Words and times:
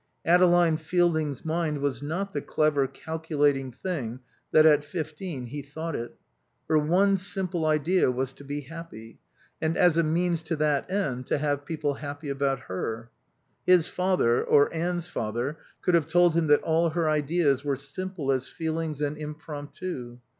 Adeline 0.25 0.77
Fielding's 0.77 1.45
mind 1.45 1.77
was 1.77 2.01
not 2.01 2.33
the 2.33 2.41
clever, 2.41 2.87
calculating 2.87 3.71
thing 3.71 4.19
that, 4.51 4.65
at 4.65 4.83
fifteen, 4.83 5.45
he 5.45 5.61
thought 5.61 5.95
it. 5.95 6.15
Her 6.67 6.79
one 6.79 7.17
simple 7.17 7.67
idea 7.67 8.09
was 8.09 8.33
to 8.33 8.43
be 8.43 8.61
happy 8.61 9.19
and, 9.61 9.77
as 9.77 9.97
a 9.97 10.01
means 10.03 10.41
to 10.41 10.55
that 10.55 10.89
end, 10.89 11.27
to 11.27 11.37
have 11.37 11.65
people 11.65 11.93
happy 11.93 12.29
about 12.29 12.61
her. 12.61 13.11
His 13.67 13.87
father, 13.87 14.43
or 14.43 14.73
Anne's 14.73 15.07
father, 15.07 15.59
could 15.83 15.93
have 15.93 16.07
told 16.07 16.33
him 16.33 16.47
that 16.47 16.63
all 16.63 16.89
her 16.89 17.07
ideas 17.07 17.63
were 17.63 17.75
simple 17.75 18.31
as 18.31 18.47
feelings 18.47 19.01
and 19.01 19.15
impromptu. 19.19 20.17